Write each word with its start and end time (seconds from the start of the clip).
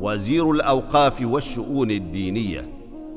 وزير 0.00 0.50
الاوقاف 0.50 1.20
والشؤون 1.22 1.90
الدينيه 1.90 2.68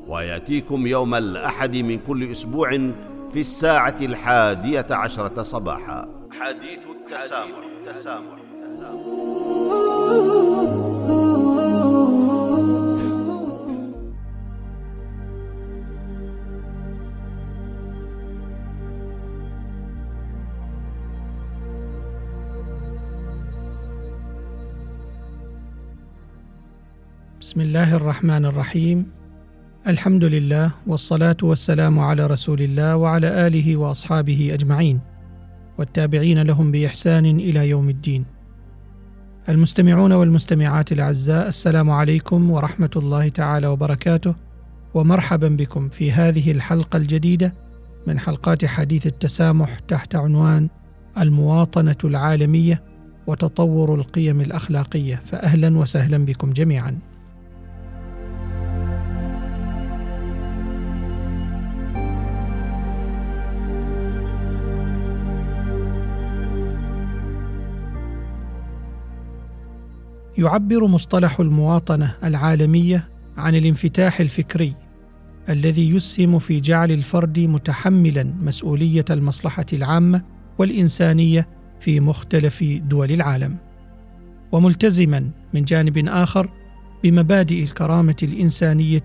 وياتيكم 0.08 0.86
يوم 0.86 1.14
الاحد 1.14 1.76
من 1.76 1.98
كل 2.06 2.30
اسبوع 2.32 2.70
في 3.30 3.40
الساعه 3.40 3.96
الحاديه 4.00 4.86
عشره 4.90 5.42
صباحا 5.42 6.08
حديث 6.40 6.80
التسامح, 6.80 7.40
حديث 7.40 7.88
التسامح. 7.88 8.38
التسامح. 8.70 9.47
بسم 27.48 27.60
الله 27.60 27.94
الرحمن 27.94 28.44
الرحيم 28.44 29.06
الحمد 29.88 30.24
لله 30.24 30.72
والصلاه 30.86 31.36
والسلام 31.42 31.98
على 31.98 32.26
رسول 32.26 32.62
الله 32.62 32.96
وعلى 32.96 33.46
اله 33.46 33.76
واصحابه 33.76 34.50
اجمعين 34.54 35.00
والتابعين 35.78 36.42
لهم 36.42 36.70
باحسان 36.72 37.24
الى 37.26 37.68
يوم 37.68 37.88
الدين 37.88 38.24
المستمعون 39.48 40.12
والمستمعات 40.12 40.92
الاعزاء 40.92 41.48
السلام 41.48 41.90
عليكم 41.90 42.50
ورحمه 42.50 42.90
الله 42.96 43.28
تعالى 43.28 43.66
وبركاته 43.66 44.34
ومرحبا 44.94 45.48
بكم 45.48 45.88
في 45.88 46.12
هذه 46.12 46.50
الحلقه 46.52 46.96
الجديده 46.96 47.54
من 48.06 48.18
حلقات 48.18 48.64
حديث 48.64 49.06
التسامح 49.06 49.78
تحت 49.78 50.14
عنوان 50.14 50.68
المواطنه 51.20 51.96
العالميه 52.04 52.82
وتطور 53.26 53.94
القيم 53.94 54.40
الاخلاقيه 54.40 55.16
فاهلا 55.16 55.78
وسهلا 55.78 56.24
بكم 56.24 56.52
جميعا 56.52 56.98
يعبر 70.38 70.86
مصطلح 70.86 71.40
المواطنه 71.40 72.14
العالميه 72.24 73.08
عن 73.36 73.54
الانفتاح 73.54 74.20
الفكري 74.20 74.74
الذي 75.48 75.90
يسهم 75.94 76.38
في 76.38 76.60
جعل 76.60 76.90
الفرد 76.92 77.40
متحملا 77.40 78.22
مسؤوليه 78.40 79.04
المصلحه 79.10 79.66
العامه 79.72 80.22
والانسانيه 80.58 81.48
في 81.80 82.00
مختلف 82.00 82.64
دول 82.64 83.10
العالم 83.10 83.56
وملتزما 84.52 85.30
من 85.54 85.64
جانب 85.64 86.08
اخر 86.08 86.48
بمبادئ 87.04 87.62
الكرامه 87.62 88.16
الانسانيه 88.22 89.02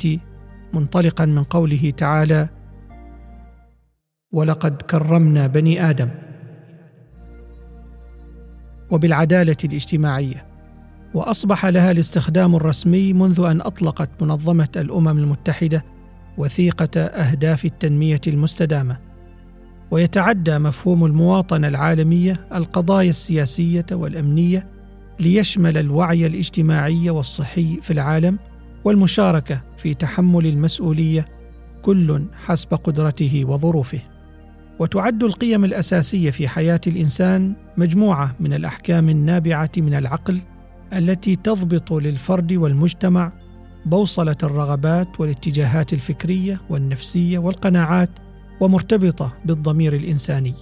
منطلقا 0.74 1.26
من 1.26 1.44
قوله 1.44 1.94
تعالى 1.98 2.50
ولقد 4.34 4.82
كرمنا 4.82 5.48
بني 5.48 5.90
ادم 5.90 6.10
وبالعداله 8.92 9.58
الاجتماعيه 9.64 10.53
واصبح 11.14 11.66
لها 11.66 11.92
الاستخدام 11.92 12.56
الرسمي 12.56 13.14
منذ 13.14 13.40
ان 13.40 13.62
اطلقت 13.62 14.10
منظمه 14.24 14.70
الامم 14.76 15.08
المتحده 15.08 15.86
وثيقه 16.38 17.00
اهداف 17.02 17.66
التنميه 17.66 18.22
المستدامه 18.28 18.98
ويتعدى 19.92 20.60
مفهوم 20.60 21.06
المواطنه 21.06 21.68
العالميه 21.68 22.46
القضايا 22.56 23.10
السياسيه 23.10 23.86
والامنيه 23.92 24.68
ليشمل 25.20 25.78
الوعي 25.78 26.26
الاجتماعي 26.28 27.10
والصحي 27.10 27.80
في 27.82 27.94
العالم 27.94 28.40
والمشاركه 28.84 29.62
في 29.78 29.94
تحمل 29.94 30.46
المسؤوليه 30.46 31.26
كل 31.82 32.24
حسب 32.46 32.74
قدرته 32.74 33.46
وظروفه 33.48 34.00
وتعد 34.80 35.24
القيم 35.24 35.66
الاساسيه 35.66 36.32
في 36.32 36.48
حياه 36.48 36.82
الانسان 36.88 37.54
مجموعه 37.78 38.36
من 38.40 38.54
الاحكام 38.54 39.10
النابعه 39.10 39.70
من 39.78 39.94
العقل 39.96 40.40
التي 40.98 41.36
تضبط 41.36 41.94
للفرد 41.94 42.54
والمجتمع 42.54 43.32
بوصله 43.86 44.36
الرغبات 44.44 45.20
والاتجاهات 45.20 45.94
الفكريه 45.94 46.62
والنفسيه 46.70 47.40
والقناعات 47.40 48.10
ومرتبطه 48.60 49.34
بالضمير 49.46 49.96
الانساني 49.96 50.54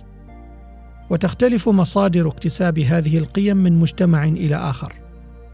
وتختلف 1.10 1.70
مصادر 1.70 2.28
اكتساب 2.28 2.80
هذه 2.80 3.18
القيم 3.18 3.58
من 3.58 3.80
مجتمع 3.80 4.24
الى 4.24 4.56
اخر 4.56 4.94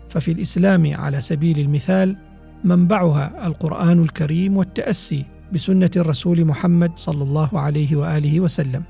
ففي 0.09 0.31
الاسلام 0.31 0.93
على 0.95 1.21
سبيل 1.21 1.59
المثال 1.59 2.17
منبعها 2.63 3.47
القران 3.47 4.03
الكريم 4.03 4.57
والتاسي 4.57 5.25
بسنه 5.53 5.91
الرسول 5.95 6.45
محمد 6.45 6.91
صلى 6.99 7.23
الله 7.23 7.59
عليه 7.59 7.95
واله 7.95 8.39
وسلم 8.39 8.83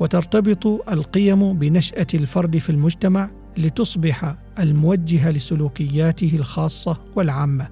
وترتبط 0.00 0.66
القيم 0.92 1.58
بنشاه 1.58 2.06
الفرد 2.14 2.58
في 2.58 2.70
المجتمع 2.70 3.30
لتصبح 3.56 4.36
الموجهه 4.60 5.30
لسلوكياته 5.30 6.30
الخاصه 6.34 6.96
والعامه 7.16 7.68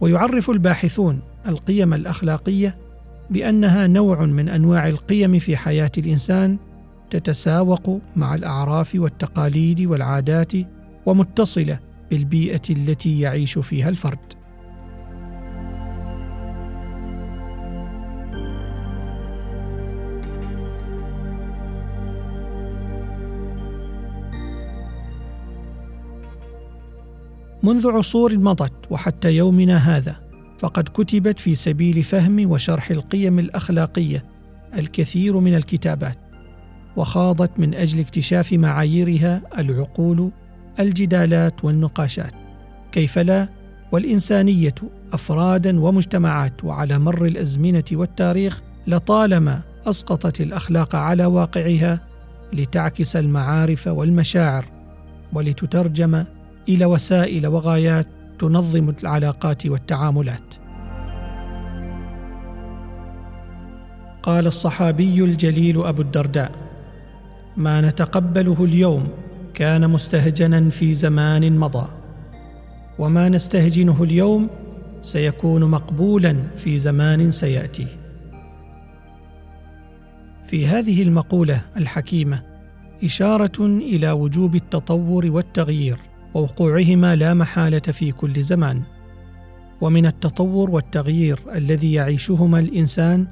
ويعرف 0.00 0.50
الباحثون 0.50 1.20
القيم 1.48 1.94
الاخلاقيه 1.94 2.78
بانها 3.30 3.86
نوع 3.86 4.24
من 4.24 4.48
انواع 4.48 4.88
القيم 4.88 5.38
في 5.38 5.56
حياه 5.56 5.92
الانسان 5.98 6.58
تتساوق 7.10 8.00
مع 8.16 8.34
الاعراف 8.34 8.92
والتقاليد 8.94 9.80
والعادات 9.80 10.52
ومتصله 11.06 11.78
بالبيئه 12.10 12.62
التي 12.70 13.20
يعيش 13.20 13.58
فيها 13.58 13.88
الفرد 13.88 14.35
منذ 27.62 27.88
عصور 27.90 28.38
مضت 28.38 28.72
وحتى 28.90 29.36
يومنا 29.36 29.76
هذا 29.76 30.16
فقد 30.58 30.88
كتبت 30.88 31.40
في 31.40 31.54
سبيل 31.54 32.02
فهم 32.02 32.50
وشرح 32.50 32.90
القيم 32.90 33.38
الاخلاقيه 33.38 34.24
الكثير 34.78 35.38
من 35.40 35.54
الكتابات 35.54 36.18
وخاضت 36.96 37.60
من 37.60 37.74
اجل 37.74 38.00
اكتشاف 38.00 38.52
معاييرها 38.52 39.42
العقول 39.58 40.30
الجدالات 40.80 41.64
والنقاشات 41.64 42.32
كيف 42.92 43.18
لا 43.18 43.48
والانسانيه 43.92 44.74
افرادا 45.12 45.80
ومجتمعات 45.80 46.64
وعلى 46.64 46.98
مر 46.98 47.24
الازمنه 47.24 47.84
والتاريخ 47.92 48.62
لطالما 48.86 49.62
اسقطت 49.86 50.40
الاخلاق 50.40 50.96
على 50.96 51.24
واقعها 51.26 52.00
لتعكس 52.52 53.16
المعارف 53.16 53.86
والمشاعر 53.86 54.64
ولتترجم 55.32 56.24
الى 56.68 56.84
وسائل 56.84 57.46
وغايات 57.46 58.06
تنظم 58.38 58.94
العلاقات 59.02 59.66
والتعاملات 59.66 60.54
قال 64.22 64.46
الصحابي 64.46 65.24
الجليل 65.24 65.82
ابو 65.84 66.02
الدرداء 66.02 66.50
ما 67.56 67.80
نتقبله 67.80 68.64
اليوم 68.64 69.08
كان 69.54 69.90
مستهجنا 69.90 70.70
في 70.70 70.94
زمان 70.94 71.58
مضى 71.58 71.88
وما 72.98 73.28
نستهجنه 73.28 74.02
اليوم 74.02 74.48
سيكون 75.02 75.64
مقبولا 75.64 76.36
في 76.56 76.78
زمان 76.78 77.30
سياتي 77.30 77.86
في 80.46 80.66
هذه 80.66 81.02
المقوله 81.02 81.60
الحكيمه 81.76 82.42
اشاره 83.04 83.66
الى 83.66 84.10
وجوب 84.10 84.54
التطور 84.54 85.26
والتغيير 85.30 85.98
ووقوعهما 86.36 87.16
لا 87.16 87.34
محاله 87.34 87.78
في 87.78 88.12
كل 88.12 88.42
زمان 88.42 88.82
ومن 89.80 90.06
التطور 90.06 90.70
والتغيير 90.70 91.38
الذي 91.54 91.92
يعيشهما 91.92 92.58
الانسان 92.58 93.26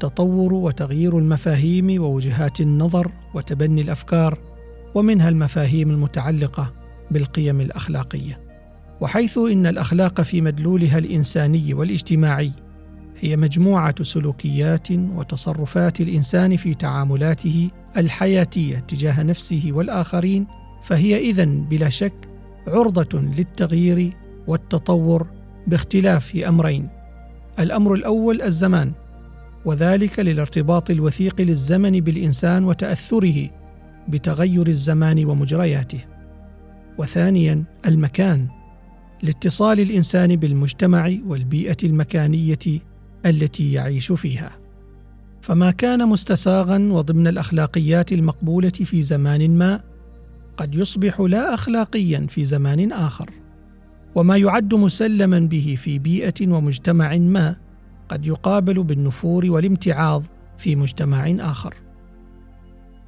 تطور 0.00 0.54
وتغيير 0.54 1.18
المفاهيم 1.18 2.02
ووجهات 2.02 2.60
النظر 2.60 3.10
وتبني 3.34 3.80
الافكار 3.80 4.38
ومنها 4.94 5.28
المفاهيم 5.28 5.90
المتعلقه 5.90 6.72
بالقيم 7.10 7.60
الاخلاقيه 7.60 8.40
وحيث 9.00 9.38
ان 9.38 9.66
الاخلاق 9.66 10.20
في 10.20 10.40
مدلولها 10.40 10.98
الانساني 10.98 11.74
والاجتماعي 11.74 12.50
هي 13.20 13.36
مجموعه 13.36 14.02
سلوكيات 14.02 14.90
وتصرفات 14.92 16.00
الانسان 16.00 16.56
في 16.56 16.74
تعاملاته 16.74 17.70
الحياتيه 17.96 18.78
تجاه 18.78 19.22
نفسه 19.22 19.68
والاخرين 19.72 20.46
فهي 20.82 21.30
اذن 21.30 21.64
بلا 21.70 21.88
شك 21.88 22.28
عرضه 22.68 23.08
للتغيير 23.18 24.12
والتطور 24.46 25.26
باختلاف 25.66 26.36
امرين 26.36 26.88
الامر 27.58 27.94
الاول 27.94 28.42
الزمان 28.42 28.92
وذلك 29.64 30.18
للارتباط 30.20 30.90
الوثيق 30.90 31.40
للزمن 31.40 32.00
بالانسان 32.00 32.64
وتاثره 32.64 33.50
بتغير 34.08 34.66
الزمان 34.66 35.24
ومجرياته 35.24 36.04
وثانيا 36.98 37.64
المكان 37.86 38.48
لاتصال 39.22 39.80
الانسان 39.80 40.36
بالمجتمع 40.36 41.12
والبيئه 41.26 41.76
المكانيه 41.84 42.58
التي 43.26 43.72
يعيش 43.72 44.12
فيها 44.12 44.50
فما 45.40 45.70
كان 45.70 46.08
مستساغا 46.08 46.78
وضمن 46.78 47.26
الاخلاقيات 47.26 48.12
المقبوله 48.12 48.68
في 48.70 49.02
زمان 49.02 49.58
ما 49.58 49.80
قد 50.56 50.74
يصبح 50.74 51.20
لا 51.20 51.54
اخلاقيا 51.54 52.26
في 52.28 52.44
زمان 52.44 52.92
اخر 52.92 53.30
وما 54.14 54.36
يعد 54.36 54.74
مسلما 54.74 55.38
به 55.38 55.76
في 55.80 55.98
بيئه 55.98 56.48
ومجتمع 56.52 57.16
ما 57.16 57.56
قد 58.08 58.26
يقابل 58.26 58.82
بالنفور 58.82 59.46
والامتعاض 59.50 60.22
في 60.58 60.76
مجتمع 60.76 61.30
اخر 61.30 61.74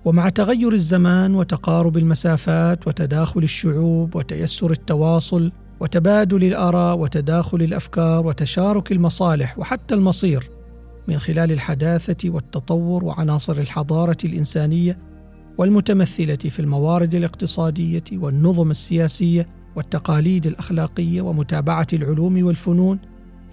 ومع 0.04 0.28
تغير 0.28 0.72
الزمان 0.72 1.34
وتقارب 1.34 1.96
المسافات 1.96 2.86
وتداخل 2.88 3.42
الشعوب 3.42 4.16
وتيسر 4.16 4.70
التواصل 4.70 5.52
وتبادل 5.80 6.44
الاراء 6.44 6.98
وتداخل 6.98 7.62
الافكار 7.62 8.26
وتشارك 8.26 8.92
المصالح 8.92 9.58
وحتى 9.58 9.94
المصير 9.94 10.50
من 11.08 11.18
خلال 11.18 11.52
الحداثه 11.52 12.30
والتطور 12.30 13.04
وعناصر 13.04 13.56
الحضاره 13.56 14.16
الانسانيه 14.24 14.98
والمتمثله 15.58 16.36
في 16.36 16.60
الموارد 16.60 17.14
الاقتصاديه 17.14 18.04
والنظم 18.12 18.70
السياسيه 18.70 19.48
والتقاليد 19.76 20.46
الاخلاقيه 20.46 21.20
ومتابعه 21.22 21.86
العلوم 21.92 22.46
والفنون 22.46 22.98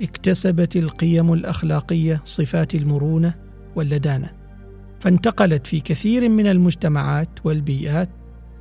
اكتسبت 0.01 0.75
القيم 0.75 1.33
الاخلاقيه 1.33 2.21
صفات 2.25 2.75
المرونه 2.75 3.33
واللدانه 3.75 4.29
فانتقلت 4.99 5.67
في 5.67 5.79
كثير 5.79 6.29
من 6.29 6.47
المجتمعات 6.47 7.29
والبيئات 7.43 8.09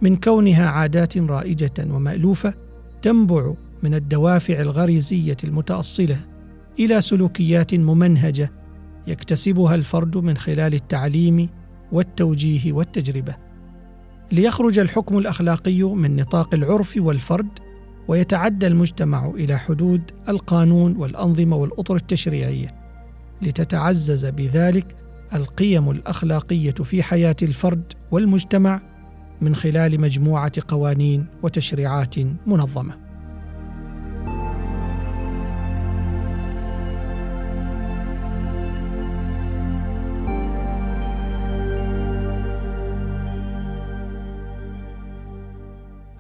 من 0.03 0.17
كونها 0.17 0.67
عادات 0.67 1.19
رائجه 1.19 1.73
ومالوفه 1.87 2.55
تنبع 3.03 3.53
من 3.83 3.95
الدوافع 3.95 4.61
الغريزيه 4.61 5.37
المتاصله 5.45 6.17
الى 6.79 7.01
سلوكيات 7.01 7.75
ممنهجه 7.75 8.53
يكتسبها 9.07 9.75
الفرد 9.75 10.17
من 10.17 10.37
خلال 10.37 10.75
التعليم 10.75 11.49
والتوجيه 11.93 12.73
والتجربه 12.73 13.35
ليخرج 14.33 14.79
الحكم 14.79 15.19
الاخلاقي 15.19 15.83
من 15.83 16.17
نطاق 16.17 16.55
العرف 16.55 16.95
والفرد 16.97 17.49
ويتعدى 18.09 18.67
المجتمع 18.67 19.27
الى 19.31 19.59
حدود 19.59 20.03
القانون 20.29 20.97
والانظمه 20.97 21.57
والاطر 21.57 21.97
التشريعيه 21.97 22.75
لتتعزز 23.43 24.27
بذلك 24.27 24.97
القيم 25.35 25.91
الاخلاقيه 25.91 26.71
في 26.73 27.03
حياه 27.03 27.37
الفرد 27.43 27.93
والمجتمع 28.11 28.81
من 29.41 29.55
خلال 29.55 30.01
مجموعه 30.01 30.53
قوانين 30.69 31.27
وتشريعات 31.43 32.15
منظمه 32.47 33.10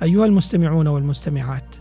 أيها 0.02 0.26
المستمعون 0.26 0.86
والمستمعات، 0.88 1.76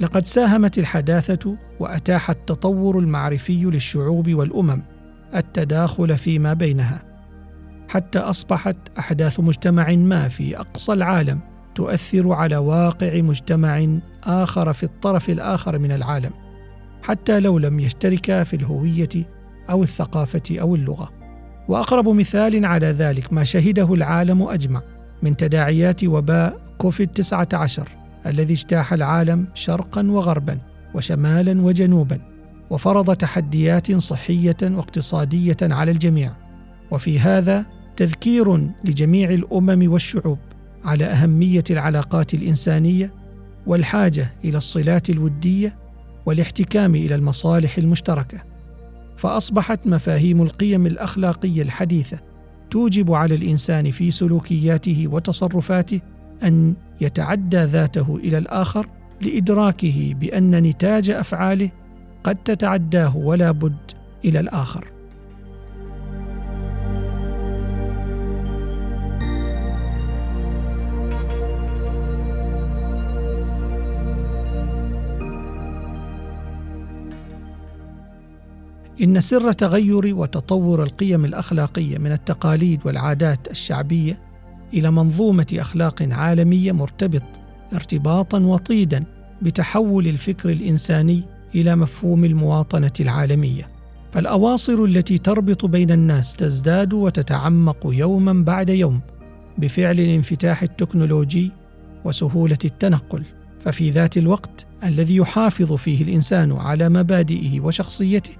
لقد 0.00 0.24
ساهمت 0.24 0.78
الحداثة 0.78 1.56
وأتاح 1.80 2.30
التطور 2.30 2.98
المعرفي 2.98 3.64
للشعوب 3.64 4.30
والأمم 4.34 4.82
التداخل 5.36 6.18
فيما 6.18 6.52
بينها، 6.52 7.02
حتى 7.88 8.18
أصبحت 8.18 8.76
أحداث 8.98 9.40
مجتمع 9.40 9.90
ما 9.94 10.28
في 10.28 10.58
أقصى 10.60 10.92
العالم 10.92 11.40
تؤثر 11.74 12.32
على 12.32 12.56
واقع 12.56 13.20
مجتمع 13.20 13.86
آخر 14.24 14.72
في 14.72 14.82
الطرف 14.84 15.30
الآخر 15.30 15.78
من 15.78 15.92
العالم، 15.92 16.32
حتى 17.02 17.40
لو 17.40 17.58
لم 17.58 17.80
يشتركا 17.80 18.42
في 18.44 18.56
الهوية 18.56 19.08
أو 19.70 19.82
الثقافة 19.82 20.58
أو 20.60 20.74
اللغة. 20.74 21.12
وأقرب 21.68 22.08
مثال 22.08 22.64
على 22.66 22.86
ذلك 22.86 23.32
ما 23.32 23.44
شهده 23.44 23.94
العالم 23.94 24.42
أجمع 24.42 24.82
من 25.22 25.36
تداعيات 25.36 26.04
وباء 26.04 26.63
كوفيد 26.78 27.08
19 27.08 27.88
الذي 28.26 28.52
اجتاح 28.52 28.92
العالم 28.92 29.46
شرقا 29.54 30.06
وغربا 30.10 30.58
وشمالا 30.94 31.62
وجنوبا 31.62 32.18
وفرض 32.70 33.14
تحديات 33.16 33.96
صحيه 33.96 34.56
واقتصاديه 34.62 35.56
على 35.62 35.90
الجميع 35.90 36.32
وفي 36.90 37.18
هذا 37.20 37.66
تذكير 37.96 38.70
لجميع 38.84 39.30
الامم 39.30 39.92
والشعوب 39.92 40.38
على 40.84 41.04
اهميه 41.04 41.64
العلاقات 41.70 42.34
الانسانيه 42.34 43.12
والحاجه 43.66 44.32
الى 44.44 44.58
الصلات 44.58 45.10
الوديه 45.10 45.76
والاحتكام 46.26 46.94
الى 46.94 47.14
المصالح 47.14 47.78
المشتركه 47.78 48.38
فاصبحت 49.16 49.86
مفاهيم 49.86 50.42
القيم 50.42 50.86
الاخلاقيه 50.86 51.62
الحديثه 51.62 52.18
توجب 52.70 53.12
على 53.12 53.34
الانسان 53.34 53.90
في 53.90 54.10
سلوكياته 54.10 55.08
وتصرفاته 55.08 56.00
ان 56.44 56.74
يتعدى 57.00 57.62
ذاته 57.64 58.16
الى 58.16 58.38
الاخر 58.38 58.86
لادراكه 59.20 60.14
بان 60.20 60.50
نتاج 60.62 61.10
افعاله 61.10 61.70
قد 62.24 62.34
تتعداه 62.36 63.16
ولا 63.16 63.50
بد 63.50 63.76
الى 64.24 64.40
الاخر 64.40 64.90
ان 79.02 79.20
سر 79.20 79.52
تغير 79.52 80.16
وتطور 80.16 80.82
القيم 80.82 81.24
الاخلاقيه 81.24 81.98
من 81.98 82.12
التقاليد 82.12 82.80
والعادات 82.86 83.50
الشعبيه 83.50 84.20
الى 84.74 84.90
منظومه 84.90 85.46
اخلاق 85.54 86.02
عالميه 86.10 86.72
مرتبط 86.72 87.22
ارتباطا 87.72 88.38
وطيدا 88.38 89.04
بتحول 89.42 90.06
الفكر 90.06 90.50
الانساني 90.50 91.22
الى 91.54 91.76
مفهوم 91.76 92.24
المواطنه 92.24 92.92
العالميه 93.00 93.68
فالاواصر 94.12 94.84
التي 94.84 95.18
تربط 95.18 95.64
بين 95.66 95.90
الناس 95.90 96.36
تزداد 96.36 96.92
وتتعمق 96.92 97.76
يوما 97.84 98.44
بعد 98.44 98.68
يوم 98.70 99.00
بفعل 99.58 100.00
الانفتاح 100.00 100.62
التكنولوجي 100.62 101.50
وسهوله 102.04 102.58
التنقل 102.64 103.22
ففي 103.60 103.90
ذات 103.90 104.16
الوقت 104.16 104.66
الذي 104.84 105.16
يحافظ 105.16 105.72
فيه 105.72 106.02
الانسان 106.02 106.52
على 106.52 106.88
مبادئه 106.88 107.60
وشخصيته 107.60 108.30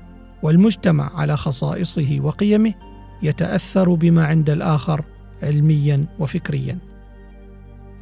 والمجتمع 0.43 1.16
على 1.21 1.37
خصائصه 1.37 2.19
وقيمه 2.23 2.75
يتاثر 3.23 3.95
بما 3.95 4.26
عند 4.26 4.50
الاخر 4.50 5.04
علميا 5.44 6.06
وفكريا 6.18 6.78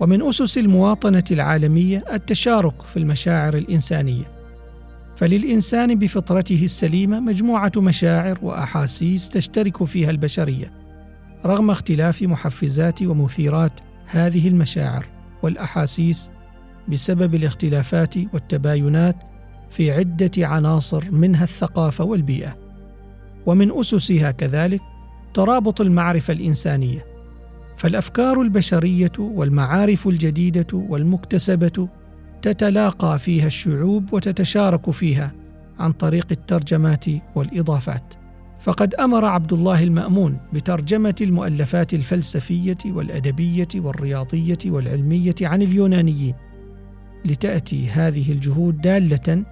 ومن 0.01 0.23
اسس 0.23 0.59
المواطنه 0.59 1.25
العالميه 1.31 2.05
التشارك 2.13 2.83
في 2.83 2.97
المشاعر 2.99 3.57
الانسانيه 3.57 4.25
فللانسان 5.17 5.95
بفطرته 5.95 6.65
السليمه 6.65 7.21
مجموعه 7.21 7.73
مشاعر 7.77 8.39
واحاسيس 8.43 9.29
تشترك 9.31 9.85
فيها 9.85 10.11
البشريه 10.11 10.73
رغم 11.47 11.71
اختلاف 11.71 12.23
محفزات 12.23 13.03
ومثيرات 13.03 13.73
هذه 14.07 14.49
المشاعر 14.49 15.07
والاحاسيس 15.43 16.31
بسبب 16.89 17.35
الاختلافات 17.35 18.15
والتباينات 18.35 19.17
في 19.71 19.91
عده 19.91 20.31
عناصر 20.39 21.05
منها 21.11 21.45
الثقافه 21.45 22.05
والبيئه 22.05 22.57
ومن 23.47 23.73
اسسها 23.73 24.31
كذلك 24.31 24.81
ترابط 25.35 25.81
المعرفه 25.81 26.33
الانسانيه 26.33 27.12
فالافكار 27.77 28.41
البشريه 28.41 29.13
والمعارف 29.19 30.09
الجديده 30.09 30.67
والمكتسبه 30.73 31.89
تتلاقى 32.43 33.19
فيها 33.19 33.47
الشعوب 33.47 34.13
وتتشارك 34.13 34.91
فيها 34.91 35.33
عن 35.79 35.93
طريق 35.93 36.27
الترجمات 36.31 37.05
والاضافات 37.35 38.15
فقد 38.59 38.95
امر 38.95 39.25
عبد 39.25 39.53
الله 39.53 39.83
المامون 39.83 40.39
بترجمه 40.53 41.15
المؤلفات 41.21 41.95
الفلسفيه 41.95 42.79
والادبيه 42.87 43.69
والرياضيه 43.75 44.59
والعلميه 44.67 45.35
عن 45.43 45.63
اليونانيين 45.63 46.35
لتاتي 47.25 47.89
هذه 47.89 48.33
الجهود 48.33 48.81
داله 48.81 49.45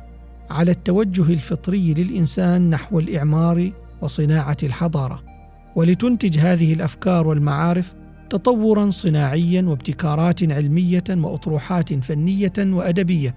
على 0.50 0.70
التوجه 0.70 1.22
الفطري 1.32 1.94
للانسان 1.94 2.70
نحو 2.70 2.98
الاعمار 2.98 3.70
وصناعه 4.02 4.56
الحضاره 4.62 5.22
ولتنتج 5.76 6.38
هذه 6.38 6.72
الافكار 6.74 7.26
والمعارف 7.26 7.94
تطورا 8.30 8.90
صناعيا 8.90 9.62
وابتكارات 9.62 10.42
علميه 10.52 11.02
واطروحات 11.10 11.94
فنيه 12.04 12.52
وادبيه 12.58 13.34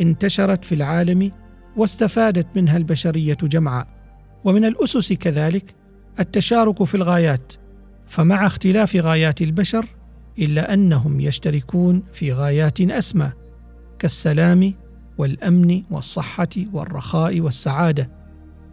انتشرت 0.00 0.64
في 0.64 0.74
العالم 0.74 1.32
واستفادت 1.76 2.46
منها 2.56 2.76
البشريه 2.76 3.36
جمعاء 3.42 3.88
ومن 4.44 4.64
الاسس 4.64 5.12
كذلك 5.12 5.74
التشارك 6.20 6.84
في 6.84 6.94
الغايات 6.94 7.52
فمع 8.06 8.46
اختلاف 8.46 8.96
غايات 8.96 9.42
البشر 9.42 9.86
الا 10.38 10.74
انهم 10.74 11.20
يشتركون 11.20 12.02
في 12.12 12.32
غايات 12.32 12.80
اسمى 12.80 13.32
كالسلام 13.98 14.74
والامن 15.18 15.82
والصحه 15.90 16.48
والرخاء 16.72 17.40
والسعاده 17.40 18.10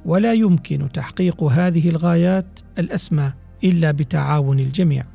ولا 0.06 0.34
يمكن 0.34 0.90
تحقيق 0.94 1.44
هذه 1.44 1.90
الغايات 1.90 2.60
الاسمى 2.80 3.34
الا 3.64 3.92
بتعاون 3.92 4.60
الجميع 4.60 5.06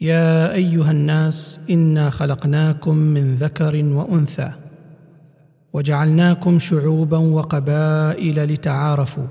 يا 0.00 0.52
ايها 0.54 0.90
الناس 0.90 1.60
انا 1.70 2.10
خلقناكم 2.10 2.94
من 2.96 3.36
ذكر 3.36 3.84
وانثى 3.90 4.52
وجعلناكم 5.72 6.58
شعوبا 6.58 7.16
وقبائل 7.18 8.44
لتعارفوا 8.52 9.24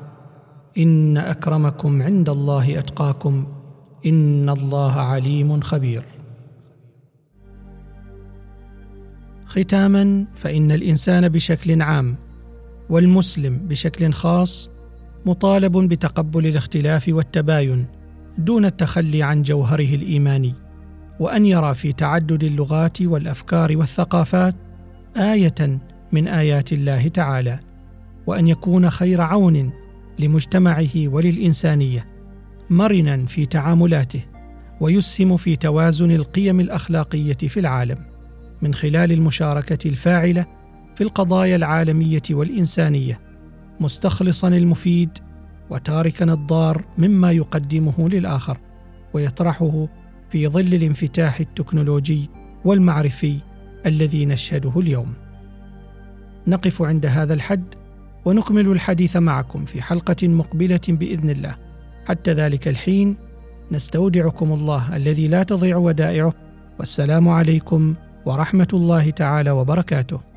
ان 0.78 1.18
اكرمكم 1.18 2.02
عند 2.02 2.30
الله 2.30 2.80
اتقاكم 2.80 3.48
ان 4.06 4.50
الله 4.50 4.92
عليم 4.92 5.62
خبير 5.62 6.04
ختاما 9.46 10.26
فان 10.36 10.72
الانسان 10.72 11.30
بشكل 11.30 11.82
عام 11.82 12.16
والمسلم 12.90 13.58
بشكل 13.58 14.12
خاص 14.14 14.70
مطالب 15.26 15.78
بتقبل 15.78 16.46
الاختلاف 16.48 17.06
والتباين 17.10 17.86
دون 18.46 18.66
التخلي 18.66 19.24
عن 19.24 19.42
جوهره 19.44 19.96
الايماني 19.96 20.54
وان 21.20 21.46
يرى 21.46 21.76
في 21.76 21.94
تعدد 21.94 22.44
اللغات 22.44 23.02
والافكار 23.02 23.78
والثقافات 23.78 24.56
ايه 25.18 25.80
من 26.12 26.28
ايات 26.28 26.74
الله 26.74 27.08
تعالى 27.08 27.60
وان 28.28 28.48
يكون 28.48 28.90
خير 28.90 29.22
عون 29.22 29.72
لمجتمعه 30.20 30.90
وللانسانيه 31.08 32.06
مرنا 32.70 33.26
في 33.26 33.46
تعاملاته 33.46 34.22
ويسهم 34.82 35.38
في 35.38 35.56
توازن 35.56 36.12
القيم 36.12 36.60
الاخلاقيه 36.60 37.34
في 37.38 37.60
العالم 37.60 37.98
من 38.62 38.74
خلال 38.74 39.12
المشاركه 39.12 39.88
الفاعله 39.90 40.46
في 40.96 41.04
القضايا 41.04 41.56
العالميه 41.56 42.22
والانسانيه 42.32 43.20
مستخلصا 43.80 44.48
المفيد 44.48 45.10
وتاركا 45.70 46.26
الضار 46.34 46.86
مما 46.98 47.32
يقدمه 47.32 48.10
للاخر 48.10 48.58
ويطرحه 49.14 49.88
في 50.30 50.48
ظل 50.48 50.74
الانفتاح 50.74 51.40
التكنولوجي 51.40 52.30
والمعرفي 52.66 53.38
الذي 53.86 54.26
نشهده 54.26 54.80
اليوم. 54.80 55.14
نقف 56.48 56.82
عند 56.82 57.06
هذا 57.06 57.34
الحد 57.34 57.64
ونكمل 58.26 58.68
الحديث 58.72 59.18
معكم 59.18 59.66
في 59.66 59.82
حلقه 59.82 60.28
مقبله 60.28 60.80
باذن 60.90 61.30
الله. 61.30 61.56
حتى 62.08 62.34
ذلك 62.34 62.68
الحين 62.68 63.16
نستودعكم 63.72 64.54
الله 64.54 64.96
الذي 64.96 65.28
لا 65.28 65.44
تضيع 65.44 65.78
ودائعه 65.78 66.34
والسلام 66.80 67.30
عليكم 67.30 67.94
ورحمه 68.26 68.68
الله 68.74 69.10
تعالى 69.10 69.52
وبركاته. 69.52 70.37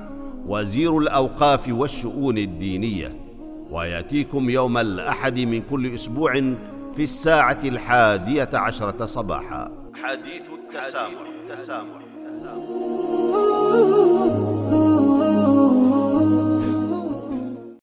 وزير 0.51 0.97
الاوقاف 0.97 1.61
والشؤون 1.69 2.37
الدينيه 2.37 3.15
وياتيكم 3.71 4.49
يوم 4.49 4.77
الاحد 4.77 5.39
من 5.39 5.61
كل 5.69 5.95
اسبوع 5.95 6.33
في 6.93 7.03
الساعه 7.03 7.59
الحاديه 7.63 8.49
عشره 8.53 9.05
صباحا 9.05 9.71
حديث 10.03 10.43
التسامح, 10.49 11.05
حديث 11.49 11.59
التسامح. 11.59 12.01
التسامح. 12.57 14.40